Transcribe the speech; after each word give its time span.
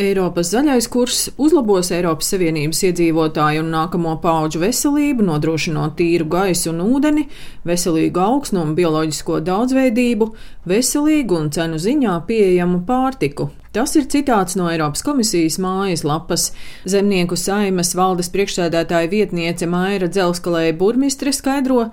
Eiropas 0.00 0.48
zaļais 0.54 0.86
kurs 0.88 1.26
uzlabos 1.36 1.90
Eiropas 1.92 2.30
Savienības 2.32 2.78
iedzīvotāju 2.88 3.60
un 3.60 3.68
nākamo 3.74 4.14
pauģu 4.22 4.62
veselību, 4.62 5.26
nodrošinot 5.28 5.98
tīru 5.98 6.24
gaisu 6.32 6.70
un 6.72 6.80
ūdeni, 6.86 7.26
veselīgu 7.68 8.22
augsnu 8.24 8.62
un 8.64 8.72
bioloģisko 8.78 9.42
daudzveidību, 9.44 10.30
veselīgu 10.72 11.36
un 11.42 11.50
cenu 11.52 11.80
ziņā 11.84 12.16
pieejamu 12.30 12.80
pārtiku. 12.88 13.50
Tas 13.70 13.92
ir 13.94 14.08
citāts 14.10 14.56
no 14.58 14.64
Eiropas 14.66 15.04
komisijas 15.06 15.60
mājas 15.62 16.00
lapas. 16.02 16.48
Zemnieku 16.90 17.36
saimas 17.38 17.92
valdes 17.94 18.26
priekšsēdētāja 18.34 19.06
vietniece 19.12 19.68
Maira 19.70 20.08
Dzelskalēja 20.10 20.74
burmistre 20.80 21.30
skaidro, 21.30 21.84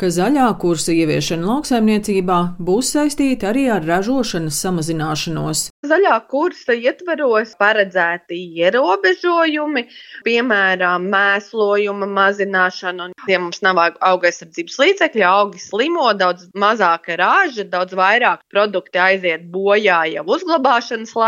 ka 0.00 0.08
zaļā 0.12 0.46
kursa 0.60 0.94
ieviešana 0.96 1.44
lauksaimniecībā 1.44 2.38
būs 2.56 2.94
saistīta 2.96 3.50
arī 3.50 3.66
ar 3.72 3.84
ražošanas 3.84 4.56
samazināšanos. 4.64 5.66
Zaļā 5.84 6.14
kursa 6.32 6.72
ietveros 6.72 7.52
paredzēti 7.60 8.40
ierobežojumi, 8.62 9.84
piemēram, 10.24 11.04
mēslojuma 11.12 12.08
mazināšana. 12.16 13.10
Ja 13.28 13.42
mums 13.44 13.60
nav 13.64 13.82
auga 13.84 14.30
aizsardzības 14.30 14.80
līdzekļi, 14.86 15.26
augi 15.28 15.60
slimo, 15.60 16.08
daudz 16.16 16.48
mazāka 16.56 17.20
raža, 17.20 17.68
daudz 17.68 17.92
vairāk 17.96 18.40
produkti 18.52 19.04
aiziet 19.04 19.44
bojā 19.52 20.00
jau 20.14 20.24
uzglabāšanas 20.36 21.12
laikā. 21.12 21.25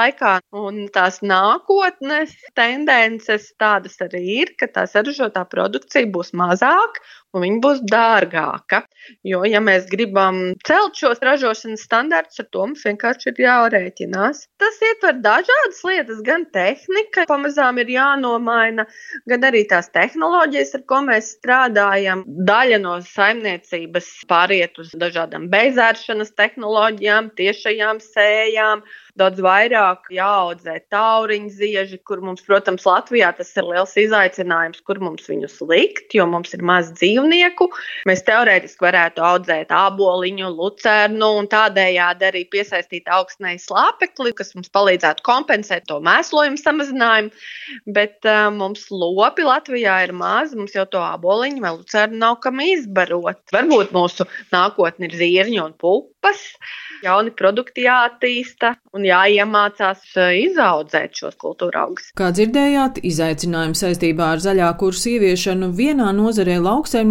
Un 0.55 0.87
tās 0.95 1.21
nākotnes 1.23 2.35
tendences 2.59 3.53
tādas 3.59 3.99
arī 4.05 4.23
ir, 4.41 4.53
ka 4.59 4.69
tā 4.75 4.87
saražotā 4.91 5.45
produkcija 5.49 6.07
būs 6.15 6.35
mazāka 6.39 7.03
un 7.37 7.45
viņa 7.45 7.61
būs 7.65 7.83
dārgāka. 7.89 8.83
Jo, 9.27 9.43
ja 9.49 9.61
mēs 9.65 9.87
gribam 9.91 10.41
celt 10.69 10.99
šos 10.99 11.21
ražošanas 11.25 11.85
standartus, 11.87 12.41
ar 12.43 12.49
to 12.53 12.65
mums 12.67 12.85
vienkārši 12.85 13.31
ir 13.31 13.43
jārēķinās. 13.45 14.43
Tas 14.61 14.81
ietver 14.85 15.19
dažādas 15.25 15.81
lietas, 15.87 16.21
gan 16.27 16.45
tehnika, 16.55 17.25
pamazām 17.31 17.81
ir 17.83 17.93
jānomaina, 17.95 18.87
gan 19.29 19.49
arī 19.49 19.65
tās 19.71 19.91
tehnoloģijas, 19.95 20.75
ar 20.79 20.85
ko 20.91 21.03
mēs 21.09 21.33
strādājam. 21.39 22.25
Daļa 22.49 22.81
no 22.85 22.99
saimniecības 23.05 24.11
pāriet 24.31 24.81
uz 24.83 24.93
dažādām 24.99 25.49
bezēršanas 25.53 26.35
tehnoloģijām, 26.39 27.33
tiešajām 27.39 28.03
sējām 28.05 28.85
daudz 29.19 29.41
vairāk 29.43 30.13
jāaudzē 30.15 30.77
tauriņu 30.93 31.51
zieži, 31.51 31.99
kur 32.07 32.23
mums, 32.23 32.45
protams, 32.47 32.87
Latvijā 32.87 33.33
tas 33.35 33.51
ir 33.57 33.67
liels 33.67 33.97
izaicinājums, 33.99 34.85
kur 34.87 35.01
mums 35.03 35.27
viņus 35.27 35.59
likt, 35.67 36.15
jo 36.15 36.29
mums 36.31 36.55
ir 36.55 36.63
maz 36.63 36.93
dzīvnieku. 36.95 37.18
Mēs 38.09 38.23
teorētiski 38.27 38.85
varētu 38.85 39.25
audzēt 39.25 39.73
āboliņu, 39.75 40.51
lucernu 40.55 41.31
un 41.41 41.49
tādējādi 41.51 42.29
arī 42.29 42.45
piesaistīt 42.53 43.11
augstnēju 43.19 43.63
slāpekli, 43.65 44.35
kas 44.39 44.55
mums 44.57 44.71
palīdzētu 44.75 45.25
kompensēt 45.27 45.89
to 45.91 45.99
mēslojumu 46.05 46.61
samazinājumu. 46.61 47.33
Bet 47.99 48.29
uh, 48.29 48.49
mums 48.55 48.87
lopi 48.93 49.47
Latvijā 49.47 50.01
ir 50.07 50.15
maz, 50.17 50.55
mums 50.59 50.77
jau 50.77 50.87
to 50.91 51.03
āboliņu 51.03 51.65
vai 51.65 51.75
lucernu 51.77 52.21
nav 52.23 52.39
kam 52.45 52.63
izbarot. 52.65 53.43
Varbūt 53.55 53.95
mūsu 53.97 54.29
nākotne 54.55 55.11
ir 55.11 55.19
zirņi 55.19 55.63
un 55.65 55.75
pupas 55.79 56.45
jauni 57.05 57.33
produkti 57.37 57.85
jāattīsta 57.87 58.75
un 58.97 59.07
jāiemācās 59.07 60.03
eh, 60.19 60.35
izaudzēt 60.49 61.19
šos 61.21 61.37
kultūra 61.41 61.87
augus. 61.87 62.11
Kā 62.19 62.31
dzirdējāt, 62.35 63.01
izaicinājumi 63.07 63.79
saistībā 63.79 64.33
ar 64.35 64.43
zaļā 64.43 64.71
kursa 64.81 65.13
ieviešanu 65.15 65.71
vienā 65.79 66.11
nozarē 66.17 66.59
lauksaimniecībā 66.65 67.08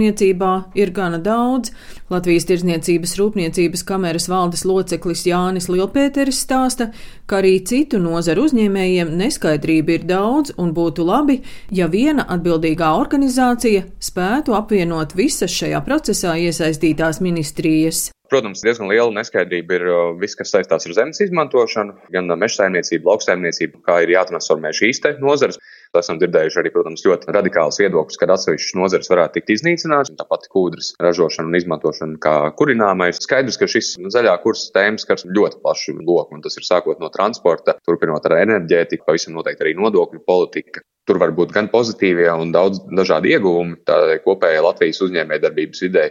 ir 0.77 0.91
gana 0.95 1.19
daudz. 1.21 1.71
Latvijas 2.09 2.47
Tirzniecības 2.47 3.15
Rūpniecības 3.19 3.83
kameras 3.87 4.27
valdes 4.31 4.63
loceklis 4.67 5.25
Jānis 5.27 5.67
Lielpēteris 5.71 6.41
stāsta, 6.45 6.91
ka 7.27 7.41
arī 7.41 7.57
citu 7.67 7.99
nozaru 7.99 8.47
uzņēmējiem 8.47 9.11
neskaidrība 9.19 9.97
ir 9.97 10.05
daudz 10.07 10.53
un 10.57 10.73
būtu 10.77 11.05
labi, 11.07 11.41
ja 11.71 11.89
viena 11.91 12.27
atbildīgā 12.37 12.93
organizācija 12.99 13.87
spētu 13.99 14.55
apvienot 14.57 15.17
visas 15.17 15.51
šajā 15.51 15.81
procesā 15.87 16.37
iesaistītās 16.39 17.19
ministrijas. 17.23 18.07
Protams, 18.27 18.59
diezgan 18.59 18.89
liela 18.91 19.11
neskaidrība 19.15 19.77
ir 19.77 19.85
uh, 19.87 19.99
viss, 20.19 20.35
kas 20.35 20.51
saistās 20.51 20.83
ar 20.87 20.95
zemes 20.97 21.21
izmantošanu, 21.23 21.95
gan 22.11 22.27
meža 22.35 22.63
saimniecību, 22.63 23.07
lauksaimniecību, 23.07 23.79
kā 23.87 24.01
ir 24.03 24.11
jātransformē 24.17 24.73
šīs 24.75 24.99
nozares. 25.23 25.59
Esam 25.97 26.19
dzirdējuši 26.21 26.59
arī, 26.61 26.71
protams, 26.73 27.05
ļoti 27.07 27.31
radikāls 27.35 27.79
viedoklis, 27.81 28.19
ka 28.19 28.29
atsevišķas 28.33 28.75
nozares 28.79 29.11
varētu 29.11 29.37
tikt 29.37 29.53
iznīcināts, 29.55 30.13
tāpat 30.19 30.49
kūdras 30.53 30.91
ražošana 31.03 31.51
un 31.51 31.59
izmantošana 31.61 32.19
kā 32.23 32.35
kurināmais. 32.59 33.21
Skaidrs, 33.23 33.59
ka 33.61 33.69
šis 33.71 33.93
zaļā 34.13 34.35
kursa 34.43 34.73
tēmas 34.75 35.07
skars 35.07 35.27
ļoti 35.29 35.61
plašu 35.63 35.97
loku, 36.01 36.35
un 36.35 36.43
tas 36.45 36.59
ir 36.59 36.67
sākot 36.67 37.01
no 37.03 37.11
transporta, 37.13 37.77
turpinot 37.87 38.27
ar 38.27 38.39
enerģētiku, 38.43 39.07
pavisam 39.07 39.37
noteikti 39.37 39.65
arī 39.65 39.77
nodokļu 39.79 40.23
politika, 40.27 40.83
Tur 41.07 41.21
var 41.21 41.31
būt 41.31 41.53
gan 41.55 41.69
pozitīvie 41.71 42.27
un 42.33 42.51
daudz 42.51 42.81
dažādi 42.91 43.31
ieguvumi. 43.31 43.77
Tādai 43.87 44.17
kopējai 44.25 44.63
Latvijas 44.65 44.99
uzņēmējdarbības 45.05 45.83
vidē, 45.85 46.03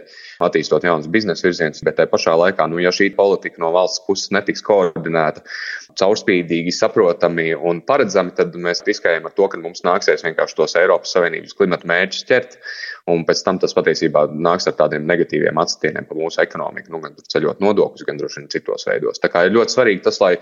attīstot 0.47 0.87
jaunas 0.87 1.09
biznesa 1.13 1.45
virzienus, 1.45 1.83
bet 1.85 1.99
tajā 1.99 2.09
pašā 2.09 2.33
laikā, 2.41 2.65
nu, 2.71 2.81
ja 2.81 2.89
šī 2.93 3.11
politika 3.17 3.61
no 3.61 3.69
valsts 3.75 4.01
puses 4.07 4.33
netiks 4.33 4.65
koordinēta, 4.65 5.45
caurspīdīgi, 6.01 6.73
saprotami 6.73 7.51
un 7.55 7.83
paredzami, 7.85 8.33
tad 8.37 8.57
mēs 8.57 8.81
riskējam 8.89 9.29
ar 9.29 9.37
to, 9.37 9.49
ka 9.51 9.61
mums 9.61 9.85
nāksies 9.85 10.25
vienkārši 10.25 10.57
tos 10.57 10.77
Eiropas 10.81 11.13
Savienības 11.13 11.53
klimata 11.57 11.89
mērķus 11.89 12.25
ķert, 12.29 12.57
un 13.11 13.23
pēc 13.27 13.41
tam 13.45 13.59
tas 13.61 13.75
patiesībā 13.77 14.25
nāks 14.33 14.67
ar 14.69 14.75
tādiem 14.79 15.05
negatīviem 15.07 15.59
atstieniem 15.61 16.07
pa 16.07 16.17
mūsu 16.17 16.41
ekonomiku, 16.43 16.91
nu, 16.93 17.01
gan 17.03 17.15
ceļot 17.33 17.61
nodokļus, 17.63 18.05
gan 18.07 18.19
droši 18.19 18.41
vien 18.41 18.49
citos 18.51 18.87
veidos. 18.89 19.21
Tā 19.23 19.31
kā 19.33 19.45
ir 19.47 19.55
ļoti 19.55 19.75
svarīgi 19.75 20.03
tas, 20.07 20.19
lai 20.23 20.33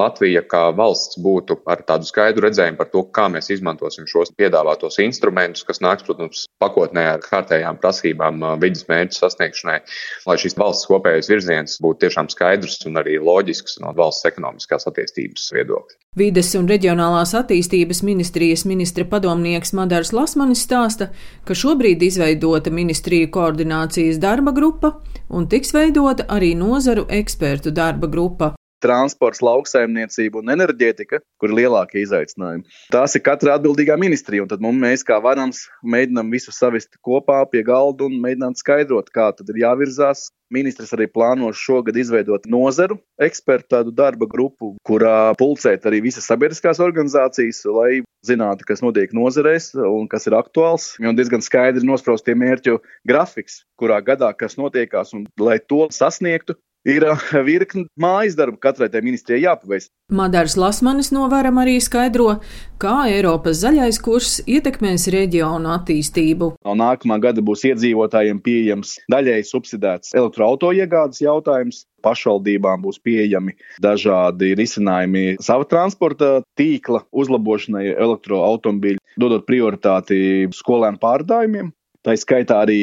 Latvija 0.00 0.42
kā 0.48 0.62
valsts 0.76 1.20
būtu 1.22 1.60
ar 1.70 1.84
tādu 1.88 2.08
skaidru 2.08 2.46
redzējumu 2.48 2.80
par 2.80 2.90
to, 2.94 3.04
kā 3.16 3.28
mēs 3.32 3.52
izmantosim 3.52 4.08
šos 4.10 4.32
piedāvātos 4.40 5.00
instrumentus, 5.04 5.66
kas 5.68 5.82
nāks, 5.84 6.06
protams, 6.08 6.46
pakotnē 6.62 7.06
ar 7.14 7.24
kārtējām 7.24 7.80
prasībām 7.82 8.44
vidas 8.62 8.86
mērķu 8.88 9.20
sasniegšanai, 9.20 9.80
lai 10.28 10.38
šis 10.40 10.56
valsts 10.60 10.88
kopējais 10.90 11.32
virziens 11.32 11.80
būtu 11.84 12.06
tiešām 12.06 12.32
skaidrs 12.32 12.80
un 12.88 13.02
arī 13.02 13.20
loģisks 13.20 13.80
no 13.84 13.92
valsts 13.96 14.28
ekonomiskās 14.32 14.88
attīstības 14.88 15.52
viedokļa. 15.56 15.99
Vides 16.18 16.48
un 16.58 16.66
reģionālās 16.66 17.36
attīstības 17.38 18.00
ministrijas 18.02 18.64
ministra 18.66 19.04
padomnieks 19.06 19.70
Madars 19.78 20.10
Lasmanis 20.10 20.64
stāsta, 20.66 21.06
ka 21.46 21.54
šobrīd 21.54 22.02
izveidota 22.02 22.72
ministriju 22.74 23.28
koordinācijas 23.30 24.18
darba 24.18 24.50
grupa 24.50 24.96
un 25.30 25.46
tiks 25.46 25.70
veidota 25.70 26.26
arī 26.26 26.56
nozaru 26.58 27.06
ekspertu 27.20 27.70
darba 27.70 28.10
grupa 28.10 28.56
transports, 28.82 29.42
lauksaimniecība 29.44 30.40
un 30.40 30.52
enerģētika, 30.56 31.20
kur 31.40 31.52
ir 31.52 31.58
lielākie 31.62 32.02
izaicinājumi. 32.04 32.66
Tās 32.94 33.16
ir 33.16 33.24
katra 33.26 33.56
atbildīgā 33.58 33.96
ministrija, 34.00 34.44
un 34.44 34.50
tad 34.50 34.64
mums, 34.64 34.80
mēs 34.80 35.06
kā 35.06 35.20
varams 35.22 35.66
mēģinām 35.84 36.32
visu 36.32 36.54
savest 36.54 36.96
kopā 37.06 37.42
pie 37.52 37.64
galda 37.66 38.08
un 38.08 38.20
mēģinām 38.22 38.56
skaidrot, 38.58 39.12
kā 39.14 39.30
tad 39.36 39.52
ir 39.52 39.64
jāvirzās. 39.64 40.28
Ministrs 40.50 40.90
arī 40.96 41.06
plāno 41.06 41.52
šogad 41.54 41.94
izveidot 41.94 42.48
nozaru 42.50 42.96
ekspertu 43.22 43.84
darba 43.94 44.26
grupu, 44.26 44.72
kurā 44.86 45.30
pulcēt 45.38 45.86
arī 45.86 46.00
visas 46.08 46.26
sabiedriskās 46.26 46.80
organizācijas, 46.82 47.62
lai 47.70 48.00
zinātu, 48.26 48.66
kas 48.66 48.82
notiek 48.82 49.14
nozarēs 49.14 49.70
un 49.78 50.08
kas 50.10 50.26
ir 50.26 50.34
aktuāls. 50.38 50.92
Un 50.98 51.14
diezgan 51.18 51.44
skaidri 51.44 51.86
nospraust 51.86 52.26
tie 52.26 52.34
mērķu 52.34 52.80
grafiks, 53.06 53.62
kurā 53.78 54.00
gadā 54.02 54.32
kas 54.34 54.58
notiekās, 54.58 55.14
un 55.14 55.28
lai 55.38 55.60
to 55.62 55.86
sasniegtu, 55.94 56.58
ir 56.88 57.04
virkni 57.48 57.86
mājas 58.00 58.36
darbu 58.38 58.60
katrai 58.60 58.88
tai 58.92 59.02
ministrijai 59.04 59.44
jāpaveic. 59.44 59.88
Madars 60.10 60.56
Lasmanis 60.58 61.12
no 61.14 61.28
varam 61.30 61.60
arī 61.62 61.76
skaidro, 61.82 62.40
kā 62.82 63.04
Eiropas 63.12 63.60
zaļais 63.62 64.00
kurs 64.02 64.38
ietekmēs 64.48 65.06
reģionu 65.12 65.70
attīstību. 65.76 66.54
No 66.66 66.74
nākamā 66.78 67.20
gada 67.22 67.44
būs 67.44 67.66
iedzīvotājiem 67.70 68.40
pieejams 68.42 68.96
daļēji 69.12 69.48
subsidēts 69.50 70.16
elektroautoiegādes 70.18 71.22
jautājums. 71.22 71.84
Pašvaldībām 72.00 72.80
būs 72.80 72.96
pieejami 73.04 73.52
dažādi 73.84 74.54
risinājumi 74.56 75.34
sava 75.44 75.66
transporta 75.68 76.38
tīkla 76.56 77.02
uzlabošanai, 77.12 77.90
elektroautomobīļu, 77.92 79.02
dodot 79.20 79.44
prioritāti 79.44 80.48
skolēnu 80.56 80.96
pārdājumiem. 81.02 81.68
Tā 82.00 82.14
skaitā 82.16 82.62
arī 82.64 82.78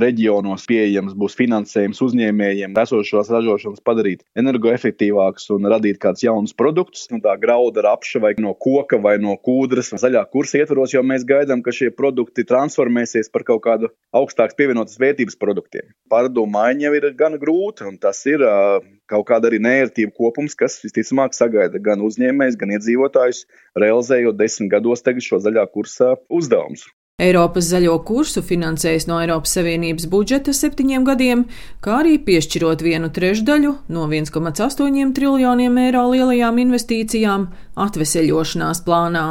reģionos 0.00 0.62
pieejams 0.64 1.12
būs 1.20 1.34
finansējums 1.36 1.98
uzņēmējiem, 2.06 2.72
esošos 2.80 3.28
ražošanas 3.34 3.82
padarīt 3.84 4.22
energoefektīvākus 4.40 5.50
un 5.52 5.68
radīt 5.68 5.98
kādus 6.00 6.24
jaunus 6.24 6.56
produktus. 6.56 7.02
Un 7.12 7.20
tā 7.20 7.34
grauda 7.42 7.84
rapša 7.84 8.22
vai 8.24 8.30
no 8.40 8.54
koka 8.56 8.96
vai 8.96 9.18
no 9.20 9.34
kūdras 9.36 9.92
zaļā 9.92 10.22
kursa 10.32 10.62
ietvaros, 10.62 10.94
jo 10.94 11.02
mēs 11.04 11.26
gaidām, 11.28 11.60
ka 11.60 11.74
šie 11.76 11.90
produkti 11.92 12.46
transformēsies 12.48 13.28
par 13.34 13.44
kaut 13.50 13.60
kādu 13.68 13.92
augstākas 14.16 14.56
pievienotas 14.56 14.96
vērtības 15.04 15.36
produktiem. 15.36 15.92
Pārdomu 16.08 16.56
maiņa 16.56 16.88
jau 16.88 16.94
ir 16.96 17.08
gan 17.20 17.36
grūta, 17.44 17.90
un 17.92 18.00
tas 18.00 18.24
ir 18.24 18.40
uh, 18.40 18.80
kaut 19.12 19.28
kāda 19.28 19.52
arī 19.52 19.60
nērtība 19.68 20.16
kopums, 20.16 20.56
kas 20.56 20.80
visticamāk 20.80 21.36
sagaida 21.36 21.76
gan 21.76 22.00
uzņēmējs, 22.08 22.56
gan 22.56 22.72
iedzīvotājus, 22.78 23.44
realizējot 23.76 24.40
desmit 24.40 24.72
gados 24.72 25.04
šo 25.28 25.44
zaļā 25.44 25.68
kursa 25.76 26.14
uzdevumus. 26.32 26.88
Eiropas 27.20 27.66
zaļo 27.68 27.98
kursu 28.08 28.40
finansēs 28.42 29.04
no 29.06 29.18
Eiropas 29.20 29.52
Savienības 29.58 30.06
budžeta 30.10 30.54
septiņiem 30.56 31.04
gadiem, 31.04 31.44
kā 31.84 31.98
arī 32.00 32.16
piešķirot 32.24 32.82
vienu 32.82 33.10
trešdaļu 33.12 33.74
no 33.92 34.06
1,8 34.08 35.12
triljoniem 35.16 35.76
eiro 35.84 36.06
lielajām 36.14 36.62
investīcijām 36.64 37.50
atveseļošanās 37.84 38.80
plānā. 38.88 39.26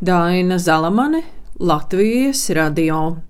Daina 0.00 0.58
Zalamane, 0.58 1.22
Latvijas 1.60 2.48
radio. 2.56 3.22